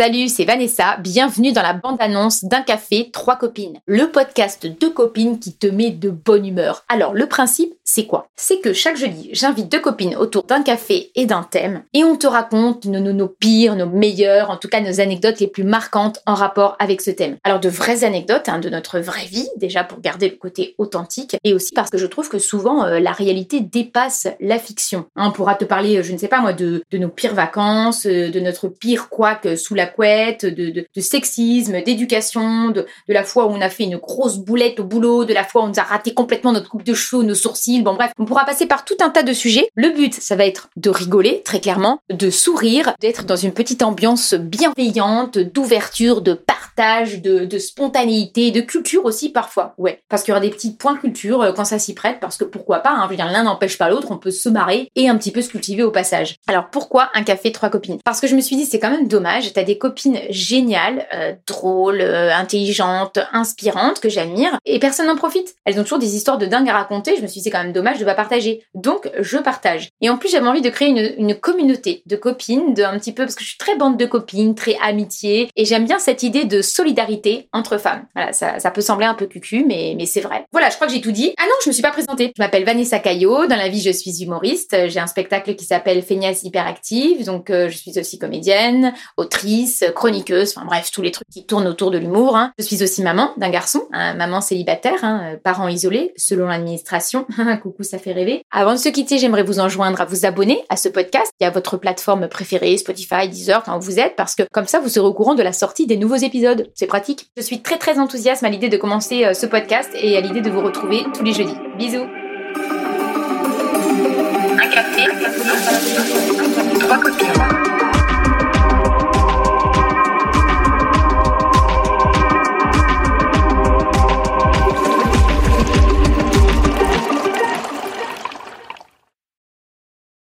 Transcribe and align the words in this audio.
Salut, 0.00 0.28
c'est 0.28 0.46
Vanessa, 0.46 0.96
bienvenue 0.96 1.52
dans 1.52 1.60
la 1.60 1.74
bande-annonce 1.74 2.44
d'un 2.44 2.62
café, 2.62 3.10
trois 3.12 3.36
copines. 3.36 3.80
Le 3.84 4.06
podcast 4.06 4.66
de 4.66 4.88
copines 4.88 5.38
qui 5.38 5.52
te 5.52 5.66
met 5.66 5.90
de 5.90 6.08
bonne 6.08 6.46
humeur. 6.46 6.86
Alors, 6.88 7.12
le 7.12 7.26
principe, 7.26 7.74
c'est 7.84 8.06
quoi? 8.06 8.26
C'est 8.34 8.62
que 8.62 8.72
chaque 8.72 8.96
jeudi, 8.96 9.28
j'invite 9.34 9.70
deux 9.70 9.80
copines 9.80 10.16
autour 10.16 10.44
d'un 10.44 10.62
café 10.62 11.10
et 11.16 11.26
d'un 11.26 11.42
thème, 11.42 11.82
et 11.92 12.02
on 12.02 12.16
te 12.16 12.26
raconte 12.26 12.86
nos, 12.86 12.98
nos, 13.12 13.28
pires, 13.28 13.76
nos 13.76 13.84
meilleures, 13.84 14.48
en 14.48 14.56
tout 14.56 14.68
cas 14.68 14.80
nos 14.80 15.02
anecdotes 15.02 15.38
les 15.38 15.48
plus 15.48 15.64
marquantes 15.64 16.20
en 16.24 16.32
rapport 16.32 16.76
avec 16.78 17.02
ce 17.02 17.10
thème. 17.10 17.36
Alors, 17.44 17.60
de 17.60 17.68
vraies 17.68 18.02
anecdotes 18.02 18.48
hein, 18.48 18.58
de 18.58 18.70
notre 18.70 19.00
vraie 19.00 19.26
vie, 19.26 19.50
déjà 19.58 19.84
pour 19.84 20.00
garder 20.00 20.30
le 20.30 20.36
côté 20.36 20.76
authentique, 20.78 21.36
et 21.44 21.52
aussi 21.52 21.72
parce 21.74 21.90
que 21.90 21.98
je 21.98 22.06
trouve 22.06 22.30
que 22.30 22.38
souvent, 22.38 22.86
euh, 22.86 23.00
la 23.00 23.12
réalité 23.12 23.60
dépasse 23.60 24.28
la 24.40 24.58
fiction. 24.58 25.04
On 25.14 25.30
pourra 25.30 25.56
te 25.56 25.66
parler, 25.66 26.02
je 26.02 26.14
ne 26.14 26.16
sais 26.16 26.28
pas 26.28 26.40
moi, 26.40 26.54
de, 26.54 26.82
de 26.90 26.96
nos 26.96 27.10
pires 27.10 27.34
vacances, 27.34 28.06
euh, 28.06 28.30
de 28.30 28.40
notre 28.40 28.68
pire 28.68 29.10
couac 29.10 29.46
sous 29.58 29.74
la 29.74 29.89
de 29.98 31.00
sexisme, 31.00 31.82
d'éducation, 31.82 32.70
de, 32.70 32.86
de, 33.08 33.14
la 33.14 33.24
fois 33.24 33.46
où 33.46 33.50
on 33.50 33.60
a 33.60 33.68
fait 33.68 33.84
une 33.84 33.96
grosse 33.96 34.38
boulette 34.38 34.80
au 34.80 34.84
boulot, 34.84 35.24
de 35.24 35.34
la 35.34 35.44
fois 35.44 35.62
où 35.62 35.64
on 35.64 35.68
nous 35.68 35.78
a 35.78 35.82
raté 35.82 36.14
complètement 36.14 36.52
notre 36.52 36.68
coupe 36.68 36.84
de 36.84 36.94
cheveux, 36.94 37.22
nos 37.22 37.34
sourcils. 37.34 37.82
Bon 37.82 37.94
bref, 37.94 38.12
on 38.18 38.24
pourra 38.24 38.44
passer 38.44 38.66
par 38.66 38.84
tout 38.84 38.96
un 39.00 39.10
tas 39.10 39.22
de 39.22 39.32
sujets. 39.32 39.68
Le 39.74 39.90
but, 39.90 40.14
ça 40.14 40.36
va 40.36 40.46
être 40.46 40.68
de 40.76 40.90
rigoler, 40.90 41.42
très 41.44 41.60
clairement, 41.60 42.00
de 42.10 42.30
sourire, 42.30 42.94
d'être 43.00 43.24
dans 43.24 43.36
une 43.36 43.52
petite 43.52 43.82
ambiance 43.82 44.34
bienveillante, 44.34 45.38
d'ouverture, 45.38 46.22
de 46.22 46.34
partage, 46.34 46.59
de, 46.76 47.58
spontanéité, 47.58 48.50
de 48.50 48.60
culture 48.60 49.04
aussi 49.04 49.30
parfois. 49.30 49.74
Ouais, 49.78 50.02
parce 50.08 50.22
qu'il 50.22 50.32
y 50.32 50.32
aura 50.32 50.40
des 50.40 50.50
petits 50.50 50.72
points 50.72 50.96
culture 50.96 51.42
euh, 51.42 51.52
quand 51.52 51.64
ça 51.64 51.78
s'y 51.78 51.94
prête, 51.94 52.18
parce 52.20 52.36
que 52.36 52.44
pourquoi 52.44 52.78
pas, 52.78 52.90
hein, 52.90 53.02
je 53.04 53.10
veux 53.10 53.16
dire, 53.16 53.30
l'un 53.30 53.44
n'empêche 53.44 53.78
pas 53.78 53.88
l'autre, 53.88 54.08
on 54.10 54.16
peut 54.16 54.30
se 54.30 54.48
marrer 54.48 54.90
et 54.96 55.08
un 55.08 55.16
petit 55.16 55.30
peu 55.30 55.42
se 55.42 55.48
cultiver 55.48 55.82
au 55.82 55.90
passage. 55.90 56.36
Alors 56.46 56.70
pourquoi 56.70 57.10
un 57.14 57.22
café 57.22 57.52
trois 57.52 57.68
copines? 57.68 57.98
Parce 58.04 58.20
que 58.20 58.26
je 58.26 58.34
me 58.34 58.40
suis 58.40 58.56
dit, 58.56 58.64
c'est 58.64 58.78
quand 58.78 58.90
même 58.90 59.08
dommage, 59.08 59.52
t'as 59.52 59.62
des 59.62 59.78
copines 59.78 60.20
géniales, 60.30 61.06
euh, 61.14 61.32
drôles, 61.46 62.00
euh, 62.00 62.34
intelligentes, 62.34 63.18
inspirantes, 63.32 64.00
que 64.00 64.08
j'admire, 64.08 64.58
et 64.64 64.78
personne 64.78 65.06
n'en 65.06 65.16
profite. 65.16 65.54
Elles 65.64 65.78
ont 65.78 65.82
toujours 65.82 65.98
des 65.98 66.16
histoires 66.16 66.38
de 66.38 66.46
dingue 66.46 66.68
à 66.68 66.74
raconter, 66.74 67.16
je 67.16 67.22
me 67.22 67.26
suis 67.26 67.40
dit 67.40 67.44
c'est 67.44 67.50
quand 67.50 67.62
même 67.62 67.72
dommage 67.72 67.98
de 67.98 68.04
pas 68.04 68.14
partager. 68.14 68.64
Donc 68.74 69.10
je 69.18 69.38
partage. 69.38 69.90
Et 70.00 70.10
en 70.10 70.16
plus 70.16 70.30
j'avais 70.30 70.46
envie 70.46 70.62
de 70.62 70.70
créer 70.70 70.88
une, 70.88 71.14
une, 71.18 71.34
communauté 71.34 72.02
de 72.06 72.16
copines, 72.16 72.74
de 72.74 72.82
un 72.82 72.98
petit 72.98 73.12
peu, 73.12 73.24
parce 73.24 73.34
que 73.34 73.44
je 73.44 73.50
suis 73.50 73.58
très 73.58 73.76
bande 73.76 73.96
de 73.96 74.06
copines, 74.06 74.54
très 74.54 74.76
amitié, 74.82 75.50
et 75.56 75.64
j'aime 75.64 75.84
bien 75.84 75.98
cette 75.98 76.22
idée 76.22 76.44
de 76.44 76.59
solidarité 76.62 77.48
entre 77.52 77.78
femmes. 77.78 78.06
Voilà, 78.14 78.32
ça, 78.32 78.58
ça 78.58 78.70
peut 78.70 78.80
sembler 78.80 79.06
un 79.06 79.14
peu 79.14 79.26
cucu, 79.26 79.64
mais, 79.66 79.94
mais 79.96 80.06
c'est 80.06 80.20
vrai. 80.20 80.44
Voilà, 80.52 80.70
je 80.70 80.74
crois 80.76 80.86
que 80.86 80.92
j'ai 80.92 81.00
tout 81.00 81.12
dit. 81.12 81.34
Ah 81.38 81.44
non, 81.44 81.54
je 81.62 81.68
me 81.68 81.72
suis 81.72 81.82
pas 81.82 81.90
présentée. 81.90 82.32
Je 82.36 82.42
m'appelle 82.42 82.64
Vanessa 82.64 82.98
Caillot, 82.98 83.46
dans 83.46 83.56
la 83.56 83.68
vie 83.68 83.80
je 83.80 83.90
suis 83.90 84.22
humoriste, 84.22 84.76
j'ai 84.88 85.00
un 85.00 85.06
spectacle 85.06 85.54
qui 85.54 85.64
s'appelle 85.64 86.02
Feignasse 86.02 86.42
Hyperactive, 86.42 87.24
donc 87.24 87.50
euh, 87.50 87.68
je 87.68 87.76
suis 87.76 87.98
aussi 87.98 88.18
comédienne, 88.18 88.92
autrice, 89.16 89.84
chroniqueuse, 89.94 90.54
enfin 90.56 90.66
bref, 90.66 90.90
tous 90.90 91.02
les 91.02 91.10
trucs 91.10 91.28
qui 91.28 91.46
tournent 91.46 91.66
autour 91.66 91.90
de 91.90 91.98
l'humour. 91.98 92.36
Hein. 92.36 92.52
Je 92.58 92.64
suis 92.64 92.82
aussi 92.82 93.02
maman 93.02 93.32
d'un 93.36 93.50
garçon, 93.50 93.88
maman 93.92 94.40
célibataire, 94.40 95.02
hein, 95.02 95.36
parent 95.42 95.68
isolé, 95.68 96.12
selon 96.16 96.46
l'administration. 96.46 97.26
Coucou, 97.62 97.82
ça 97.82 97.98
fait 97.98 98.12
rêver. 98.12 98.42
Avant 98.50 98.72
de 98.72 98.78
se 98.78 98.88
quitter, 98.88 99.18
j'aimerais 99.18 99.42
vous 99.42 99.60
enjoindre 99.60 100.00
à 100.00 100.04
vous 100.04 100.26
abonner 100.26 100.62
à 100.68 100.76
ce 100.76 100.88
podcast 100.88 101.30
et 101.40 101.46
à 101.46 101.50
votre 101.50 101.76
plateforme 101.76 102.28
préférée, 102.28 102.76
Spotify, 102.76 103.28
Deezer, 103.28 103.62
quand 103.62 103.78
vous 103.78 103.98
êtes, 103.98 104.16
parce 104.16 104.34
que 104.34 104.42
comme 104.52 104.66
ça, 104.66 104.80
vous 104.80 104.88
serez 104.88 105.06
au 105.06 105.14
courant 105.14 105.34
de 105.34 105.42
la 105.42 105.52
sortie 105.52 105.86
des 105.86 105.96
nouveaux 105.96 106.16
épisodes. 106.16 106.49
C'est 106.74 106.86
pratique. 106.86 107.30
Je 107.36 107.42
suis 107.42 107.62
très 107.62 107.78
très 107.78 107.98
enthousiaste 107.98 108.42
à 108.42 108.48
l'idée 108.48 108.68
de 108.68 108.76
commencer 108.76 109.24
euh, 109.24 109.34
ce 109.34 109.46
podcast 109.46 109.90
et 109.94 110.16
à 110.16 110.20
l'idée 110.20 110.40
de 110.40 110.50
vous 110.50 110.60
retrouver 110.60 111.04
tous 111.14 111.24
les 111.24 111.32
jeudis. 111.32 111.56
Bisous. 111.76 112.06